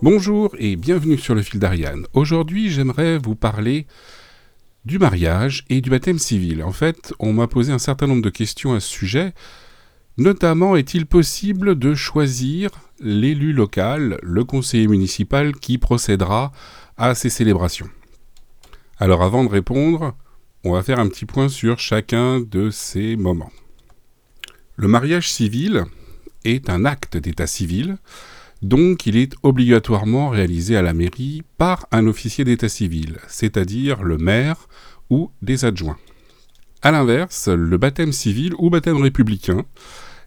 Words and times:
Bonjour 0.00 0.54
et 0.60 0.76
bienvenue 0.76 1.18
sur 1.18 1.34
le 1.34 1.42
fil 1.42 1.58
d'Ariane. 1.58 2.06
Aujourd'hui, 2.12 2.70
j'aimerais 2.70 3.18
vous 3.18 3.34
parler 3.34 3.88
du 4.84 5.00
mariage 5.00 5.64
et 5.70 5.80
du 5.80 5.90
baptême 5.90 6.20
civil. 6.20 6.62
En 6.62 6.70
fait, 6.70 7.12
on 7.18 7.32
m'a 7.32 7.48
posé 7.48 7.72
un 7.72 7.80
certain 7.80 8.06
nombre 8.06 8.22
de 8.22 8.30
questions 8.30 8.74
à 8.74 8.80
ce 8.80 8.88
sujet. 8.88 9.34
Notamment, 10.16 10.76
est-il 10.76 11.04
possible 11.04 11.76
de 11.76 11.96
choisir 11.96 12.70
l'élu 13.00 13.52
local, 13.52 14.20
le 14.22 14.44
conseiller 14.44 14.86
municipal 14.86 15.52
qui 15.56 15.78
procédera 15.78 16.52
à 16.96 17.16
ces 17.16 17.28
célébrations? 17.28 17.90
Alors 18.98 19.24
avant 19.24 19.42
de 19.42 19.50
répondre, 19.50 20.14
on 20.62 20.74
va 20.74 20.84
faire 20.84 21.00
un 21.00 21.08
petit 21.08 21.26
point 21.26 21.48
sur 21.48 21.80
chacun 21.80 22.38
de 22.38 22.70
ces 22.70 23.16
moments. 23.16 23.52
Le 24.76 24.86
mariage 24.86 25.28
civil 25.28 25.86
est 26.44 26.70
un 26.70 26.84
acte 26.84 27.16
d'état 27.16 27.48
civil 27.48 27.98
donc 28.62 29.06
il 29.06 29.16
est 29.16 29.34
obligatoirement 29.42 30.30
réalisé 30.30 30.76
à 30.76 30.82
la 30.82 30.94
mairie 30.94 31.42
par 31.58 31.86
un 31.92 32.06
officier 32.06 32.44
d'état 32.44 32.68
civil, 32.68 33.18
c'est-à-dire 33.28 34.02
le 34.02 34.18
maire 34.18 34.68
ou 35.10 35.30
des 35.42 35.64
adjoints. 35.64 35.98
A 36.82 36.90
l'inverse, 36.90 37.48
le 37.48 37.78
baptême 37.78 38.12
civil 38.12 38.54
ou 38.58 38.70
baptême 38.70 38.96
républicain 38.96 39.64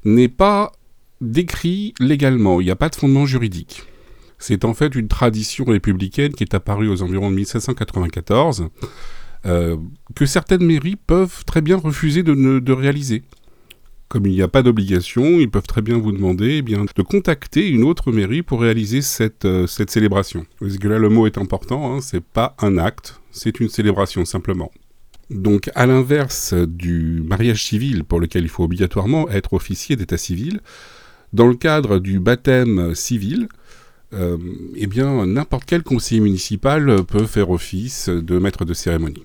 n'est 0.05 0.29
pas 0.29 0.71
décrit 1.19 1.93
légalement, 1.99 2.61
il 2.61 2.65
n'y 2.65 2.71
a 2.71 2.75
pas 2.75 2.89
de 2.89 2.95
fondement 2.95 3.25
juridique. 3.25 3.83
C'est 4.39 4.65
en 4.65 4.73
fait 4.73 4.95
une 4.95 5.07
tradition 5.07 5.65
républicaine 5.65 6.33
qui 6.33 6.43
est 6.43 6.55
apparue 6.55 6.87
aux 6.87 7.03
environs 7.03 7.29
de 7.29 7.35
1794, 7.35 8.69
euh, 9.45 9.77
que 10.15 10.25
certaines 10.25 10.65
mairies 10.65 10.95
peuvent 10.95 11.45
très 11.45 11.61
bien 11.61 11.77
refuser 11.77 12.23
de 12.23 12.71
réaliser 12.71 13.23
comme 14.11 14.25
il 14.25 14.33
n'y 14.33 14.41
a 14.41 14.49
pas 14.49 14.61
d'obligation, 14.61 15.39
ils 15.39 15.49
peuvent 15.49 15.65
très 15.65 15.81
bien 15.81 15.97
vous 15.97 16.11
demander 16.11 16.57
eh 16.57 16.61
de 16.61 17.01
contacter 17.01 17.69
une 17.69 17.85
autre 17.85 18.11
mairie 18.11 18.41
pour 18.41 18.59
réaliser 18.59 19.01
cette, 19.01 19.45
euh, 19.45 19.67
cette 19.67 19.89
célébration. 19.89 20.45
Parce 20.59 20.77
que 20.77 20.89
là, 20.89 20.99
le 20.99 21.07
mot 21.07 21.27
est 21.27 21.37
important, 21.37 21.95
hein, 21.95 22.01
c'est 22.01 22.21
pas 22.21 22.53
un 22.59 22.77
acte, 22.77 23.21
c'est 23.31 23.61
une 23.61 23.69
célébration 23.69 24.25
simplement. 24.25 24.69
Donc, 25.29 25.69
à 25.75 25.85
l'inverse 25.85 26.53
du 26.53 27.23
mariage 27.25 27.63
civil 27.63 28.03
pour 28.03 28.19
lequel 28.19 28.43
il 28.43 28.49
faut 28.49 28.65
obligatoirement 28.65 29.29
être 29.29 29.53
officier 29.53 29.95
d'état 29.95 30.17
civil, 30.17 30.59
dans 31.31 31.47
le 31.47 31.55
cadre 31.55 31.97
du 31.99 32.19
baptême 32.19 32.93
civil, 32.93 33.47
euh, 34.11 34.37
eh 34.75 34.87
bien, 34.87 35.25
n'importe 35.25 35.63
quel 35.65 35.83
conseiller 35.83 36.19
municipal 36.19 37.05
peut 37.05 37.27
faire 37.27 37.49
office 37.49 38.09
de 38.09 38.39
maître 38.39 38.65
de 38.65 38.73
cérémonie. 38.73 39.23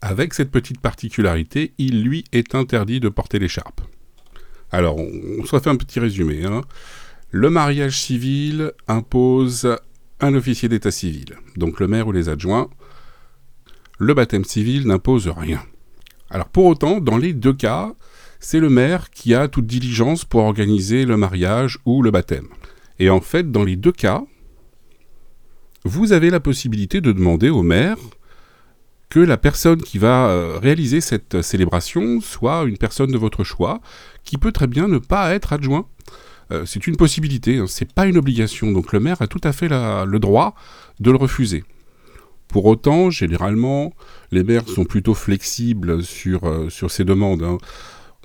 Avec 0.00 0.32
cette 0.32 0.52
petite 0.52 0.80
particularité, 0.80 1.72
il 1.78 2.04
lui 2.04 2.22
est 2.32 2.54
interdit 2.54 3.00
de 3.00 3.08
porter 3.08 3.40
l'écharpe. 3.40 3.80
Alors, 4.72 4.96
on, 4.98 5.44
se 5.44 5.54
refait 5.54 5.70
un 5.70 5.76
petit 5.76 6.00
résumé. 6.00 6.44
Hein. 6.44 6.62
Le 7.30 7.50
mariage 7.50 8.00
civil 8.00 8.72
impose 8.88 9.76
un 10.20 10.34
officier 10.34 10.68
d'état 10.68 10.90
civil, 10.90 11.36
donc 11.56 11.80
le 11.80 11.88
maire 11.88 12.08
ou 12.08 12.12
les 12.12 12.28
adjoints. 12.28 12.68
Le 13.98 14.14
baptême 14.14 14.44
civil 14.44 14.86
n'impose 14.86 15.28
rien. 15.28 15.62
Alors 16.30 16.48
pour 16.48 16.66
autant, 16.66 17.00
dans 17.00 17.16
les 17.16 17.32
deux 17.32 17.52
cas, 17.52 17.94
c'est 18.40 18.60
le 18.60 18.68
maire 18.68 19.10
qui 19.10 19.34
a 19.34 19.48
toute 19.48 19.66
diligence 19.66 20.24
pour 20.24 20.42
organiser 20.42 21.04
le 21.04 21.16
mariage 21.16 21.78
ou 21.84 22.02
le 22.02 22.10
baptême. 22.10 22.48
Et 22.98 23.10
en 23.10 23.20
fait, 23.20 23.50
dans 23.50 23.64
les 23.64 23.76
deux 23.76 23.92
cas, 23.92 24.22
vous 25.84 26.12
avez 26.12 26.30
la 26.30 26.40
possibilité 26.40 27.00
de 27.00 27.12
demander 27.12 27.48
au 27.48 27.62
maire 27.62 27.98
que 29.08 29.20
la 29.20 29.36
personne 29.36 29.80
qui 29.80 29.98
va 29.98 30.28
euh, 30.28 30.58
réaliser 30.60 31.00
cette 31.00 31.42
célébration 31.42 32.20
soit 32.20 32.64
une 32.64 32.76
personne 32.76 33.10
de 33.10 33.18
votre 33.18 33.44
choix, 33.44 33.80
qui 34.24 34.36
peut 34.36 34.52
très 34.52 34.66
bien 34.66 34.88
ne 34.88 34.98
pas 34.98 35.34
être 35.34 35.52
adjoint. 35.52 35.86
Euh, 36.52 36.64
c'est 36.66 36.86
une 36.86 36.96
possibilité, 36.96 37.58
hein, 37.58 37.66
c'est 37.68 37.92
pas 37.92 38.06
une 38.06 38.18
obligation, 38.18 38.70
donc 38.72 38.92
le 38.92 39.00
maire 39.00 39.22
a 39.22 39.26
tout 39.26 39.40
à 39.44 39.52
fait 39.52 39.68
le 39.68 40.18
droit 40.18 40.54
de 41.00 41.10
le 41.10 41.16
refuser. 41.16 41.64
Pour 42.48 42.66
autant, 42.66 43.10
généralement, 43.10 43.92
les 44.30 44.44
maires 44.44 44.68
sont 44.68 44.84
plutôt 44.84 45.14
flexibles 45.14 46.02
sur, 46.04 46.44
euh, 46.44 46.68
ces 46.70 47.04
demandes. 47.04 47.42
Hein. 47.42 47.58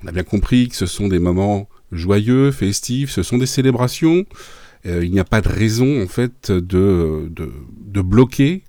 On 0.03 0.07
a 0.07 0.11
bien 0.11 0.23
compris 0.23 0.69
que 0.69 0.75
ce 0.75 0.85
sont 0.85 1.07
des 1.07 1.19
moments 1.19 1.67
joyeux, 1.91 2.51
festifs, 2.51 3.11
ce 3.11 3.23
sont 3.23 3.37
des 3.37 3.45
célébrations. 3.45 4.25
il 4.85 5.11
n'y 5.11 5.19
a 5.19 5.23
pas 5.23 5.41
de 5.41 5.49
raison, 5.49 6.01
en 6.01 6.07
fait, 6.07 6.51
de 6.51 8.01
bloquer 8.01 8.63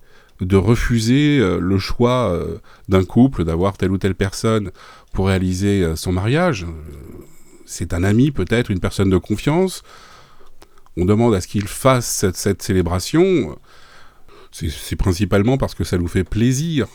de 0.44 0.56
refuser 0.56 1.38
euh, 1.38 1.58
le 1.60 1.78
choix 1.78 2.30
euh, 2.32 2.58
d'un 2.88 3.04
couple 3.04 3.44
d'avoir 3.44 3.76
telle 3.76 3.92
ou 3.92 3.98
telle 3.98 4.14
personne 4.14 4.70
pour 5.12 5.28
réaliser 5.28 5.82
euh, 5.82 5.96
son 5.96 6.12
mariage. 6.12 6.66
C'est 7.64 7.94
un 7.94 8.04
ami 8.04 8.30
peut-être, 8.30 8.70
une 8.70 8.80
personne 8.80 9.10
de 9.10 9.16
confiance. 9.16 9.82
On 10.96 11.04
demande 11.04 11.34
à 11.34 11.40
ce 11.40 11.48
qu'il 11.48 11.66
fasse 11.66 12.26
cette, 12.34 12.62
célébration. 12.62 13.56
C'est 14.50 14.96
principalement 14.96 15.56
parce 15.56 15.74
que 15.74 15.84
ça 15.84 15.96
nous 15.96 16.08
fait 16.08 16.24
plaisir. 16.24 16.86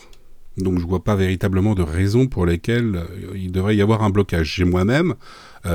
Donc 0.57 0.77
je 0.77 0.83
ne 0.83 0.89
vois 0.89 1.03
pas 1.03 1.15
véritablement 1.15 1.73
de 1.73 1.81
raison 1.81 2.27
pour 2.27 2.45
lesquelles 2.45 3.03
il 3.33 3.51
devrait 3.51 3.75
y 3.75 3.81
avoir 3.81 4.03
un 4.03 4.11
blocage. 4.11 4.53
J'ai 4.55 4.65
moi-même 4.65 5.15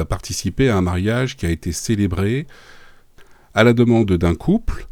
participé 0.09 0.69
à 0.69 0.77
un 0.77 0.82
mariage 0.82 1.37
qui 1.37 1.47
a 1.47 1.50
été 1.50 1.72
célébré 1.72 2.47
à 3.55 3.65
la 3.65 3.72
demande 3.72 4.12
d'un 4.12 4.37
couple 4.37 4.87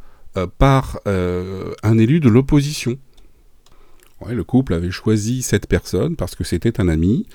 par 0.59 1.01
euh, 1.07 1.73
un 1.83 1.99
élu 1.99 2.21
de 2.21 2.29
l'opposition. 2.29 2.97
le 4.27 4.45
couple 4.45 4.75
avait 4.75 4.91
choisi 4.91 5.43
cette 5.43 5.67
personne 5.67 6.17
parce 6.17 6.35
que 6.35 6.45
c'était 6.45 6.81
un 6.81 6.89
ami 6.89 7.27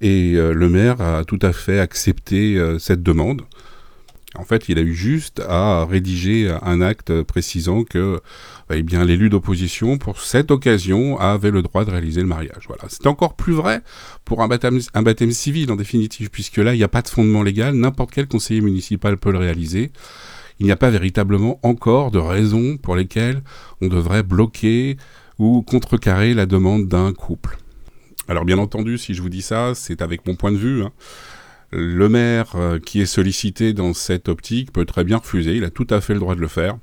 et 0.00 0.34
euh, 0.34 0.52
le 0.52 0.68
maire 0.68 1.00
a 1.00 1.24
tout 1.24 1.38
à 1.42 1.52
fait 1.52 1.78
accepté 1.78 2.60
cette 2.78 3.02
demande. 3.02 3.42
En 4.34 4.44
fait, 4.44 4.70
il 4.70 4.78
a 4.78 4.80
eu 4.80 4.94
juste 4.94 5.42
à 5.46 5.84
rédiger 5.84 6.50
un 6.62 6.80
acte 6.80 7.22
précisant 7.22 7.84
que 7.84 8.18
eh 8.70 8.82
bien, 8.82 9.04
l'élu 9.04 9.28
d'opposition, 9.28 9.98
pour 9.98 10.22
cette 10.22 10.50
occasion, 10.50 11.18
avait 11.18 11.50
le 11.50 11.60
droit 11.60 11.84
de 11.84 11.90
réaliser 11.90 12.22
le 12.22 12.26
mariage. 12.26 12.64
Voilà. 12.66 12.84
C'est 12.88 13.06
encore 13.06 13.34
plus 13.34 13.52
vrai 13.52 13.82
pour 14.24 14.42
un 14.42 14.48
baptême 14.48 15.32
civil, 15.32 15.70
en 15.70 15.76
définitive, 15.76 16.30
puisque 16.30 16.56
là, 16.56 16.74
il 16.74 16.78
n'y 16.78 16.84
a 16.84 16.88
pas 16.88 17.02
de 17.02 17.08
fondement 17.08 17.42
légal, 17.42 17.74
n'importe 17.74 18.12
quel 18.12 18.26
conseiller 18.26 18.62
municipal 18.62 19.18
peut 19.18 19.32
le 19.32 19.38
réaliser 19.38 19.92
il 20.62 20.66
n'y 20.66 20.70
a 20.70 20.76
pas 20.76 20.90
véritablement 20.90 21.58
encore 21.64 22.12
de 22.12 22.20
raisons 22.20 22.76
pour 22.76 22.94
lesquelles 22.94 23.42
on 23.80 23.88
devrait 23.88 24.22
bloquer 24.22 24.96
ou 25.40 25.60
contrecarrer 25.62 26.34
la 26.34 26.46
demande 26.46 26.86
d'un 26.86 27.12
couple. 27.12 27.58
Alors 28.28 28.44
bien 28.44 28.58
entendu, 28.58 28.96
si 28.96 29.12
je 29.12 29.22
vous 29.22 29.28
dis 29.28 29.42
ça, 29.42 29.74
c'est 29.74 30.02
avec 30.02 30.24
mon 30.24 30.36
point 30.36 30.52
de 30.52 30.56
vue. 30.56 30.84
Hein. 30.84 30.92
Le 31.72 32.08
maire 32.08 32.52
euh, 32.54 32.78
qui 32.78 33.00
est 33.00 33.06
sollicité 33.06 33.72
dans 33.72 33.92
cette 33.92 34.28
optique 34.28 34.72
peut 34.72 34.84
très 34.84 35.02
bien 35.02 35.16
refuser, 35.16 35.56
il 35.56 35.64
a 35.64 35.70
tout 35.70 35.88
à 35.90 36.00
fait 36.00 36.14
le 36.14 36.20
droit 36.20 36.36
de 36.36 36.40
le 36.40 36.46
faire. 36.46 36.78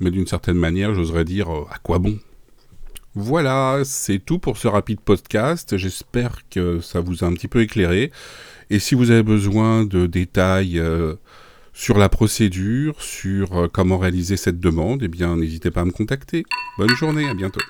Mais 0.00 0.10
d'une 0.10 0.26
certaine 0.26 0.58
manière, 0.58 0.92
j'oserais 0.92 1.24
dire, 1.24 1.48
euh, 1.48 1.66
à 1.70 1.78
quoi 1.78 2.00
bon? 2.00 2.18
Voilà, 3.14 3.82
c'est 3.84 4.18
tout 4.18 4.40
pour 4.40 4.56
ce 4.56 4.66
rapide 4.66 4.98
podcast. 4.98 5.76
J'espère 5.76 6.40
que 6.48 6.80
ça 6.80 7.00
vous 7.00 7.22
a 7.22 7.28
un 7.28 7.34
petit 7.34 7.46
peu 7.46 7.60
éclairé. 7.60 8.10
Et 8.68 8.80
si 8.80 8.96
vous 8.96 9.12
avez 9.12 9.22
besoin 9.22 9.84
de 9.84 10.06
détails 10.06 10.80
euh, 10.80 11.14
sur 11.72 11.98
la 11.98 12.08
procédure, 12.08 13.00
sur 13.00 13.56
euh, 13.56 13.68
comment 13.72 13.98
réaliser 13.98 14.36
cette 14.36 14.60
demande, 14.60 15.02
eh 15.02 15.08
bien 15.08 15.36
n'hésitez 15.36 15.70
pas 15.70 15.82
à 15.82 15.84
me 15.84 15.92
contacter. 15.92 16.44
Bonne 16.78 16.94
journée, 16.96 17.28
à 17.28 17.34
bientôt. 17.34 17.60